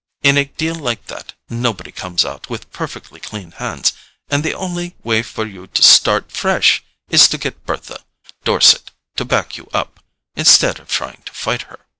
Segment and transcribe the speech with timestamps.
[0.23, 3.93] In a deal like that, nobody comes out with perfectly clean hands,
[4.31, 7.99] and the only way for you to start fresh is to get Bertha
[8.43, 10.03] Dorset to back you up,
[10.35, 11.81] instead of trying to fight her."